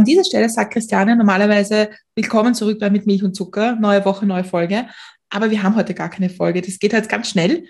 An 0.00 0.06
dieser 0.06 0.24
Stelle 0.24 0.48
sagt 0.48 0.72
Christiane 0.72 1.14
normalerweise 1.14 1.90
willkommen 2.14 2.54
zurück 2.54 2.78
bei 2.78 2.88
Mit 2.88 3.06
Milch 3.06 3.22
und 3.22 3.36
Zucker, 3.36 3.76
neue 3.76 4.02
Woche, 4.06 4.24
neue 4.24 4.44
Folge. 4.44 4.86
Aber 5.28 5.50
wir 5.50 5.62
haben 5.62 5.76
heute 5.76 5.92
gar 5.92 6.08
keine 6.08 6.30
Folge. 6.30 6.62
Das 6.62 6.78
geht 6.78 6.94
halt 6.94 7.06
ganz 7.10 7.28
schnell, 7.28 7.66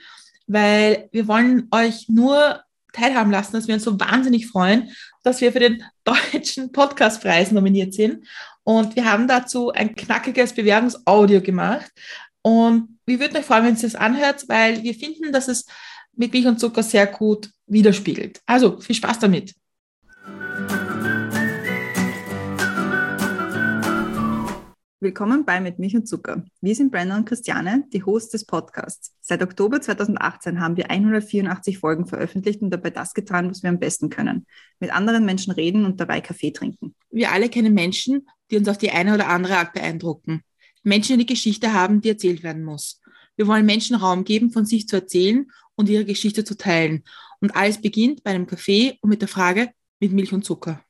weil 0.46 1.08
wir 1.10 1.26
wollen 1.26 1.66
euch 1.72 2.08
nur 2.08 2.62
teilhaben 2.92 3.32
lassen, 3.32 3.54
dass 3.54 3.66
wir 3.66 3.74
uns 3.74 3.82
so 3.82 3.98
wahnsinnig 3.98 4.46
freuen, 4.46 4.92
dass 5.24 5.40
wir 5.40 5.50
für 5.50 5.58
den 5.58 5.82
Deutschen 6.04 6.70
Podcastpreis 6.70 7.50
nominiert 7.50 7.94
sind. 7.94 8.24
Und 8.62 8.94
wir 8.94 9.10
haben 9.10 9.26
dazu 9.26 9.72
ein 9.72 9.96
knackiges 9.96 10.52
Bewerbungsaudio 10.52 11.40
gemacht. 11.40 11.90
Und 12.42 12.96
wir 13.06 13.18
würden 13.18 13.38
euch 13.38 13.44
freuen, 13.44 13.64
wenn 13.64 13.74
ihr 13.74 13.82
das 13.82 13.96
anhört, 13.96 14.44
weil 14.48 14.84
wir 14.84 14.94
finden, 14.94 15.32
dass 15.32 15.48
es 15.48 15.66
mit 16.14 16.32
Milch 16.32 16.46
und 16.46 16.60
Zucker 16.60 16.84
sehr 16.84 17.08
gut 17.08 17.50
widerspiegelt. 17.66 18.40
Also 18.46 18.78
viel 18.78 18.94
Spaß 18.94 19.18
damit. 19.18 19.52
Willkommen 25.02 25.46
bei 25.46 25.62
Mit 25.62 25.78
Milch 25.78 25.96
und 25.96 26.06
Zucker. 26.06 26.44
Wir 26.60 26.74
sind 26.74 26.92
Brenda 26.92 27.16
und 27.16 27.24
Christiane, 27.24 27.84
die 27.90 28.04
Hosts 28.04 28.32
des 28.32 28.44
Podcasts. 28.44 29.14
Seit 29.22 29.42
Oktober 29.42 29.80
2018 29.80 30.60
haben 30.60 30.76
wir 30.76 30.90
184 30.90 31.78
Folgen 31.78 32.04
veröffentlicht 32.06 32.60
und 32.60 32.68
dabei 32.68 32.90
das 32.90 33.14
getan, 33.14 33.48
was 33.50 33.62
wir 33.62 33.70
am 33.70 33.78
besten 33.78 34.10
können. 34.10 34.44
Mit 34.78 34.92
anderen 34.92 35.24
Menschen 35.24 35.52
reden 35.52 35.86
und 35.86 36.00
dabei 36.00 36.20
Kaffee 36.20 36.50
trinken. 36.50 36.94
Wir 37.10 37.32
alle 37.32 37.48
kennen 37.48 37.72
Menschen, 37.72 38.26
die 38.50 38.58
uns 38.58 38.68
auf 38.68 38.76
die 38.76 38.90
eine 38.90 39.14
oder 39.14 39.28
andere 39.28 39.56
Art 39.56 39.72
beeindrucken. 39.72 40.42
Menschen, 40.82 41.18
die 41.18 41.24
Geschichte 41.24 41.72
haben, 41.72 42.02
die 42.02 42.10
erzählt 42.10 42.42
werden 42.42 42.62
muss. 42.62 43.00
Wir 43.36 43.46
wollen 43.46 43.64
Menschen 43.64 43.96
Raum 43.96 44.24
geben, 44.24 44.50
von 44.50 44.66
sich 44.66 44.86
zu 44.86 44.96
erzählen 44.96 45.50
und 45.76 45.88
ihre 45.88 46.04
Geschichte 46.04 46.44
zu 46.44 46.58
teilen. 46.58 47.04
Und 47.40 47.56
alles 47.56 47.80
beginnt 47.80 48.22
bei 48.22 48.32
einem 48.32 48.46
Kaffee 48.46 48.98
und 49.00 49.08
mit 49.08 49.22
der 49.22 49.28
Frage 49.28 49.70
mit 49.98 50.12
Milch 50.12 50.34
und 50.34 50.44
Zucker. 50.44 50.84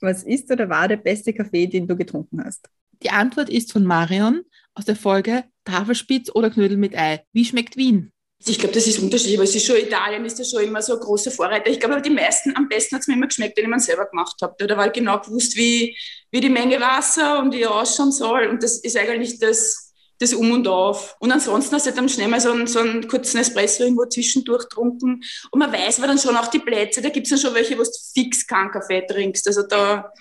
Was 0.00 0.22
ist 0.22 0.50
oder 0.50 0.68
war 0.68 0.88
der 0.88 0.96
beste 0.96 1.32
Kaffee, 1.32 1.66
den 1.66 1.86
du 1.86 1.96
getrunken 1.96 2.42
hast? 2.44 2.68
Die 3.02 3.10
Antwort 3.10 3.48
ist 3.48 3.72
von 3.72 3.84
Marion 3.84 4.42
aus 4.74 4.84
der 4.84 4.96
Folge 4.96 5.44
Tafelspitz 5.64 6.30
oder 6.34 6.50
Knödel 6.50 6.76
mit 6.76 6.96
Ei. 6.96 7.24
Wie 7.32 7.44
schmeckt 7.44 7.76
Wien? 7.76 8.12
Ich 8.46 8.58
glaube, 8.58 8.74
das 8.74 8.86
ist 8.86 9.00
unterschiedlich, 9.00 9.36
aber 9.36 9.44
es 9.44 9.54
ist 9.54 9.66
schon, 9.66 9.76
Italien 9.76 10.24
ist 10.24 10.38
ja 10.38 10.44
schon 10.44 10.62
immer 10.62 10.80
so 10.80 10.94
ein 10.94 11.00
großer 11.00 11.32
Vorreiter. 11.32 11.70
Ich 11.70 11.80
glaube, 11.80 12.00
die 12.00 12.10
meisten, 12.10 12.54
am 12.56 12.68
besten 12.68 12.94
hat 12.94 13.02
es 13.02 13.08
mir 13.08 13.14
immer 13.14 13.26
geschmeckt, 13.26 13.58
wenn 13.58 13.72
ich 13.72 13.82
selber 13.82 14.06
gemacht 14.06 14.36
habe. 14.40 14.66
Da 14.66 14.76
war 14.76 14.86
ich 14.86 14.92
genau 14.92 15.18
gewusst, 15.18 15.56
wie, 15.56 15.96
wie 16.30 16.40
die 16.40 16.48
Menge 16.48 16.80
Wasser 16.80 17.40
und 17.40 17.52
wie 17.52 17.66
ausschauen 17.66 18.12
soll. 18.12 18.46
Und 18.46 18.62
das 18.62 18.78
ist 18.78 18.96
eigentlich 18.96 19.40
das, 19.40 19.87
das 20.18 20.34
Um 20.34 20.52
und 20.52 20.66
Auf. 20.66 21.16
Und 21.20 21.30
ansonsten 21.30 21.74
hast 21.74 21.86
du 21.86 21.92
dann 21.92 22.08
schnell 22.08 22.28
mal 22.28 22.40
so 22.40 22.50
einen, 22.50 22.66
so 22.66 22.80
einen 22.80 23.06
kurzen 23.06 23.38
Espresso 23.38 23.84
irgendwo 23.84 24.06
zwischendurch 24.06 24.68
trunken. 24.68 25.22
Und 25.50 25.58
man 25.58 25.72
weiß 25.72 25.98
aber 25.98 26.08
dann 26.08 26.18
schon 26.18 26.36
auch 26.36 26.48
die 26.48 26.58
Plätze, 26.58 27.00
da 27.00 27.08
gibt 27.08 27.26
es 27.26 27.30
dann 27.30 27.38
schon 27.38 27.54
welche, 27.54 27.78
wo 27.78 27.82
du 27.82 27.90
fix 28.14 28.46
keinen 28.46 28.70
Kaffee 28.70 29.06
trinkst. 29.06 29.46
Also 29.46 29.62
da, 29.62 30.12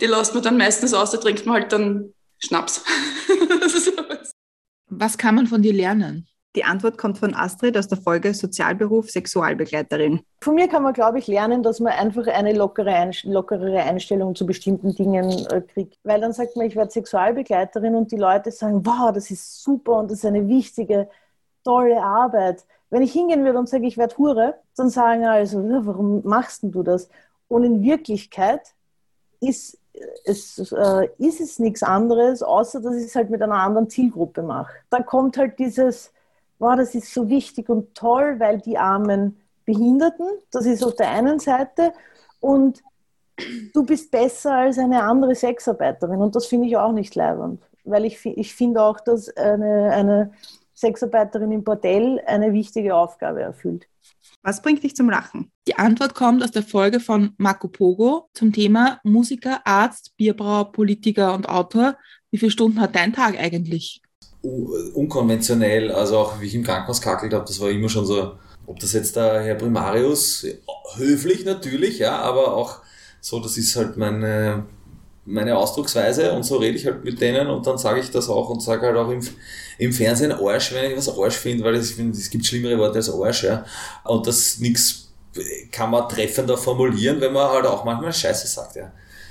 die 0.00 0.06
lässt 0.06 0.34
man 0.34 0.42
dann 0.42 0.56
meistens 0.56 0.94
aus, 0.94 1.10
da 1.10 1.18
trinkt 1.18 1.46
man 1.46 1.54
halt 1.54 1.72
dann 1.72 2.12
Schnaps. 2.38 2.82
Was 4.88 5.16
kann 5.16 5.36
man 5.36 5.46
von 5.46 5.62
dir 5.62 5.72
lernen? 5.72 6.26
Die 6.56 6.64
Antwort 6.64 6.98
kommt 6.98 7.18
von 7.18 7.32
Astrid 7.32 7.78
aus 7.78 7.86
der 7.86 7.98
Folge 7.98 8.34
Sozialberuf 8.34 9.08
Sexualbegleiterin. 9.08 10.20
Von 10.42 10.56
mir 10.56 10.66
kann 10.66 10.82
man, 10.82 10.92
glaube 10.92 11.20
ich, 11.20 11.28
lernen, 11.28 11.62
dass 11.62 11.78
man 11.78 11.92
einfach 11.92 12.26
eine 12.26 12.52
lockere 12.52 13.12
lockerere 13.22 13.82
Einstellung 13.82 14.34
zu 14.34 14.46
bestimmten 14.46 14.92
Dingen 14.94 15.46
äh, 15.46 15.60
kriegt. 15.60 15.98
Weil 16.02 16.20
dann 16.20 16.32
sagt 16.32 16.56
man, 16.56 16.66
ich 16.66 16.74
werde 16.74 16.90
Sexualbegleiterin 16.90 17.94
und 17.94 18.10
die 18.10 18.16
Leute 18.16 18.50
sagen, 18.50 18.84
wow, 18.84 19.12
das 19.12 19.30
ist 19.30 19.62
super 19.62 19.98
und 19.98 20.10
das 20.10 20.18
ist 20.18 20.24
eine 20.24 20.48
wichtige, 20.48 21.08
tolle 21.62 22.02
Arbeit. 22.02 22.64
Wenn 22.90 23.02
ich 23.02 23.12
hingehen 23.12 23.44
würde 23.44 23.58
und 23.60 23.68
sage, 23.68 23.86
ich 23.86 23.96
werde 23.96 24.18
Hure, 24.18 24.54
dann 24.76 24.90
sagen 24.90 25.26
also, 25.26 25.62
warum 25.62 26.22
machst 26.24 26.64
du 26.64 26.82
das? 26.82 27.08
Und 27.46 27.62
in 27.62 27.82
Wirklichkeit 27.82 28.74
ist 29.40 29.78
es, 30.24 30.72
äh, 30.72 31.08
ist 31.18 31.40
es 31.40 31.60
nichts 31.60 31.84
anderes, 31.84 32.42
außer 32.42 32.80
dass 32.80 32.96
ich 32.96 33.04
es 33.04 33.14
halt 33.14 33.30
mit 33.30 33.40
einer 33.40 33.54
anderen 33.54 33.88
Zielgruppe 33.88 34.42
mache. 34.42 34.72
Da 34.88 35.00
kommt 35.00 35.36
halt 35.36 35.58
dieses, 35.60 36.12
wow, 36.60 36.76
das 36.76 36.94
ist 36.94 37.12
so 37.12 37.28
wichtig 37.28 37.68
und 37.68 37.94
toll, 37.96 38.36
weil 38.38 38.60
die 38.60 38.78
armen 38.78 39.36
Behinderten, 39.64 40.26
das 40.52 40.66
ist 40.66 40.84
auf 40.84 40.94
der 40.94 41.10
einen 41.10 41.40
Seite, 41.40 41.92
und 42.38 42.82
du 43.74 43.84
bist 43.84 44.10
besser 44.10 44.54
als 44.54 44.78
eine 44.78 45.02
andere 45.02 45.34
Sexarbeiterin. 45.34 46.20
Und 46.20 46.36
das 46.36 46.46
finde 46.46 46.68
ich 46.68 46.76
auch 46.76 46.92
nicht 46.92 47.14
leibend, 47.14 47.62
weil 47.84 48.04
ich, 48.04 48.24
ich 48.24 48.54
finde 48.54 48.82
auch, 48.82 49.00
dass 49.00 49.34
eine, 49.36 49.90
eine 49.90 50.32
Sexarbeiterin 50.74 51.52
im 51.52 51.64
Bordell 51.64 52.20
eine 52.26 52.52
wichtige 52.52 52.94
Aufgabe 52.94 53.42
erfüllt. 53.42 53.86
Was 54.42 54.62
bringt 54.62 54.82
dich 54.82 54.96
zum 54.96 55.10
Lachen? 55.10 55.50
Die 55.68 55.76
Antwort 55.76 56.14
kommt 56.14 56.42
aus 56.42 56.50
der 56.50 56.62
Folge 56.62 57.00
von 57.00 57.34
Marco 57.36 57.68
Pogo 57.68 58.28
zum 58.32 58.52
Thema 58.52 58.98
Musiker, 59.02 59.60
Arzt, 59.66 60.16
Bierbrauer, 60.16 60.72
Politiker 60.72 61.34
und 61.34 61.48
Autor. 61.48 61.96
Wie 62.30 62.38
viele 62.38 62.50
Stunden 62.50 62.80
hat 62.80 62.96
dein 62.96 63.12
Tag 63.12 63.38
eigentlich? 63.38 64.02
Unkonventionell, 64.42 65.90
also 65.90 66.18
auch 66.18 66.40
wie 66.40 66.46
ich 66.46 66.54
im 66.54 66.64
Krankenhaus 66.64 67.00
kackelt 67.00 67.34
habe, 67.34 67.44
das 67.46 67.60
war 67.60 67.70
immer 67.70 67.88
schon 67.88 68.06
so, 68.06 68.32
ob 68.66 68.78
das 68.78 68.92
jetzt 68.92 69.16
der 69.16 69.42
Herr 69.42 69.54
Primarius, 69.54 70.46
höflich 70.96 71.44
natürlich, 71.44 71.98
ja, 71.98 72.18
aber 72.18 72.54
auch 72.54 72.78
so, 73.20 73.40
das 73.40 73.58
ist 73.58 73.76
halt 73.76 73.96
meine, 73.96 74.64
meine 75.26 75.56
Ausdrucksweise 75.56 76.32
und 76.32 76.44
so 76.44 76.56
rede 76.56 76.78
ich 76.78 76.86
halt 76.86 77.04
mit 77.04 77.20
denen 77.20 77.48
und 77.48 77.66
dann 77.66 77.76
sage 77.76 78.00
ich 78.00 78.10
das 78.10 78.28
auch 78.28 78.48
und 78.48 78.62
sage 78.62 78.86
halt 78.86 78.96
auch 78.96 79.10
im, 79.10 79.20
im 79.78 79.92
Fernsehen 79.92 80.32
Arsch, 80.32 80.72
wenn 80.72 80.90
ich 80.90 80.96
was 80.96 81.08
Arsch 81.08 81.36
finde, 81.36 81.64
weil 81.64 81.80
finde, 81.82 82.16
es 82.16 82.30
gibt 82.30 82.46
schlimmere 82.46 82.78
Worte 82.78 82.96
als 82.96 83.12
Arsch, 83.12 83.44
ja, 83.44 83.64
und 84.04 84.26
das 84.26 84.58
nichts 84.58 85.08
kann 85.70 85.90
man 85.90 86.08
treffender 86.08 86.56
formulieren, 86.56 87.20
wenn 87.20 87.32
man 87.32 87.50
halt 87.50 87.66
auch 87.66 87.84
manchmal 87.84 88.12
Scheiße 88.12 88.46
sagt, 88.46 88.76
ja 88.76 88.90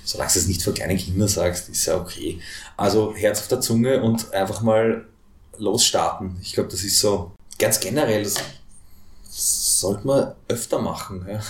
solange 0.10 0.32
du 0.34 0.40
es 0.40 0.48
nicht 0.48 0.64
vor 0.64 0.74
kleinen 0.74 0.98
Kindern 0.98 1.28
sagst, 1.28 1.70
ist 1.70 1.86
ja 1.86 1.98
okay. 1.98 2.40
Also 2.76 3.14
Herz 3.16 3.40
auf 3.40 3.48
der 3.48 3.62
Zunge 3.62 4.02
und 4.02 4.34
einfach 4.34 4.62
mal 4.62 5.06
losstarten. 5.58 6.38
Ich 6.42 6.54
glaube, 6.54 6.70
das 6.70 6.84
ist 6.84 7.00
so 7.00 7.32
ganz 7.60 7.80
generell, 7.80 8.24
das 8.24 8.36
sollte 9.30 10.08
man 10.08 10.34
öfter 10.48 10.82
machen. 10.82 11.26
Ja. 11.30 11.42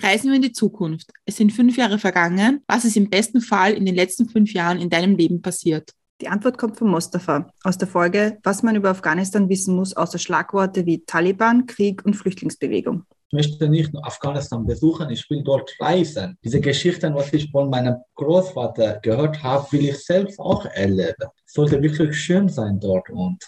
Reisen 0.00 0.30
wir 0.30 0.36
in 0.36 0.42
die 0.42 0.52
Zukunft. 0.52 1.10
Es 1.26 1.36
sind 1.36 1.52
fünf 1.52 1.76
Jahre 1.76 1.98
vergangen. 1.98 2.62
Was 2.68 2.84
ist 2.84 2.96
im 2.96 3.10
besten 3.10 3.40
Fall 3.40 3.74
in 3.74 3.84
den 3.84 3.96
letzten 3.96 4.28
fünf 4.28 4.52
Jahren 4.52 4.80
in 4.80 4.88
deinem 4.88 5.16
Leben 5.16 5.42
passiert? 5.42 5.92
Die 6.20 6.28
Antwort 6.28 6.56
kommt 6.56 6.78
von 6.78 6.88
Mustafa 6.88 7.52
aus 7.64 7.78
der 7.78 7.86
Folge, 7.86 8.38
was 8.42 8.62
man 8.62 8.76
über 8.76 8.90
Afghanistan 8.90 9.48
wissen 9.48 9.76
muss, 9.76 9.94
außer 9.94 10.18
Schlagworte 10.18 10.86
wie 10.86 11.04
Taliban, 11.04 11.66
Krieg 11.66 12.04
und 12.04 12.14
Flüchtlingsbewegung. 12.14 13.04
Ich 13.30 13.34
möchte 13.34 13.68
nicht 13.68 13.92
nur 13.92 14.06
Afghanistan 14.06 14.64
besuchen, 14.64 15.10
ich 15.10 15.28
will 15.28 15.42
dort 15.42 15.74
reisen. 15.78 16.38
Diese 16.42 16.62
Geschichten, 16.62 17.14
was 17.14 17.30
ich 17.34 17.50
von 17.50 17.68
meinem 17.68 17.96
Großvater 18.14 19.00
gehört 19.02 19.42
habe, 19.42 19.70
will 19.72 19.84
ich 19.84 20.02
selbst 20.02 20.38
auch 20.38 20.64
erleben. 20.64 21.28
Es 21.44 21.52
sollte 21.52 21.82
wirklich 21.82 22.18
schön 22.18 22.48
sein 22.48 22.80
dort 22.80 23.10
und 23.10 23.38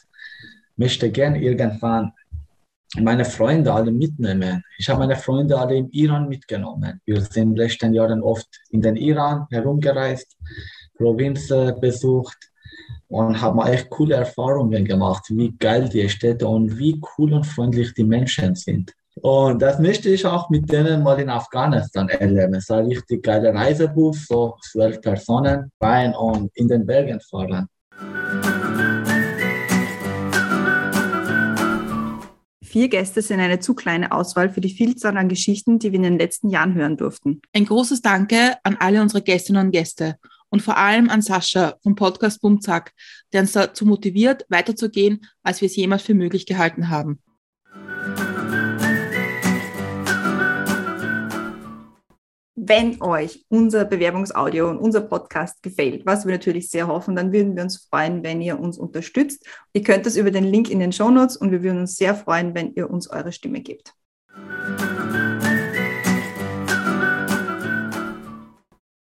möchte 0.76 1.10
gerne 1.10 1.40
irgendwann 1.40 2.12
meine 2.98 3.24
Freunde 3.24 3.72
alle 3.72 3.90
mitnehmen. 3.90 4.62
Ich 4.76 4.86
habe 4.90 4.98
meine 4.98 5.16
Freunde 5.16 5.58
alle 5.58 5.76
im 5.76 5.88
Iran 5.92 6.28
mitgenommen. 6.28 7.00
Wir 7.06 7.22
sind 7.22 7.36
in 7.36 7.48
den 7.50 7.56
letzten 7.56 7.94
Jahren 7.94 8.22
oft 8.22 8.48
in 8.68 8.82
den 8.82 8.96
Iran 8.96 9.46
herumgereist, 9.50 10.36
Provinzen 10.94 11.80
besucht 11.80 12.36
und 13.08 13.40
haben 13.40 13.66
echt 13.66 13.88
coole 13.88 14.16
Erfahrungen 14.16 14.84
gemacht, 14.84 15.24
wie 15.30 15.56
geil 15.56 15.88
die 15.88 16.06
Städte 16.10 16.46
und 16.46 16.76
wie 16.78 17.00
cool 17.16 17.32
und 17.32 17.44
freundlich 17.44 17.94
die 17.94 18.04
Menschen 18.04 18.54
sind. 18.54 18.92
Und 19.22 19.60
das 19.60 19.78
möchte 19.78 20.08
ich 20.08 20.24
auch 20.24 20.48
mit 20.48 20.72
denen 20.72 21.02
mal 21.02 21.20
in 21.20 21.28
Afghanistan 21.28 22.08
erleben. 22.08 22.54
Es 22.54 22.64
ist 22.64 22.70
ein 22.70 22.86
richtig 22.86 23.22
geiler 23.22 23.54
Reisebus, 23.54 24.26
so 24.26 24.56
zwölf 24.62 25.00
Personen 25.02 25.70
rein 25.78 26.14
und 26.14 26.50
in 26.54 26.68
den 26.68 26.86
Bergen 26.86 27.20
fahren. 27.20 27.68
Vier 32.62 32.88
Gäste 32.88 33.20
sind 33.20 33.40
eine 33.40 33.58
zu 33.58 33.74
kleine 33.74 34.12
Auswahl 34.12 34.48
für 34.48 34.62
die 34.62 34.70
Vielzahl 34.70 35.18
an 35.18 35.28
Geschichten, 35.28 35.78
die 35.78 35.90
wir 35.90 35.96
in 35.96 36.04
den 36.04 36.18
letzten 36.18 36.48
Jahren 36.48 36.74
hören 36.74 36.96
durften. 36.96 37.42
Ein 37.52 37.66
großes 37.66 38.00
Danke 38.00 38.54
an 38.62 38.76
alle 38.80 39.02
unsere 39.02 39.22
Gästinnen 39.22 39.66
und 39.66 39.72
Gäste 39.72 40.16
und 40.48 40.62
vor 40.62 40.78
allem 40.78 41.10
an 41.10 41.20
Sascha 41.20 41.74
vom 41.82 41.94
Podcast 41.94 42.40
Bumzack, 42.40 42.92
der 43.34 43.42
uns 43.42 43.52
dazu 43.52 43.84
motiviert, 43.84 44.46
weiterzugehen, 44.48 45.26
als 45.42 45.60
wir 45.60 45.66
es 45.66 45.76
jemals 45.76 46.02
für 46.02 46.14
möglich 46.14 46.46
gehalten 46.46 46.88
haben. 46.88 47.20
Wenn 52.70 53.02
euch 53.02 53.44
unser 53.48 53.84
Bewerbungsaudio 53.84 54.70
und 54.70 54.78
unser 54.78 55.00
Podcast 55.00 55.60
gefällt, 55.60 56.06
was 56.06 56.24
wir 56.24 56.30
natürlich 56.34 56.70
sehr 56.70 56.86
hoffen, 56.86 57.16
dann 57.16 57.32
würden 57.32 57.56
wir 57.56 57.64
uns 57.64 57.88
freuen, 57.90 58.22
wenn 58.22 58.40
ihr 58.40 58.60
uns 58.60 58.78
unterstützt. 58.78 59.44
Ihr 59.72 59.82
könnt 59.82 60.06
das 60.06 60.14
über 60.14 60.30
den 60.30 60.44
Link 60.44 60.70
in 60.70 60.78
den 60.78 60.92
Show 60.92 61.10
Notes 61.10 61.36
und 61.36 61.50
wir 61.50 61.64
würden 61.64 61.80
uns 61.80 61.96
sehr 61.96 62.14
freuen, 62.14 62.54
wenn 62.54 62.72
ihr 62.74 62.88
uns 62.88 63.10
eure 63.10 63.32
Stimme 63.32 63.60
gebt. 63.60 63.92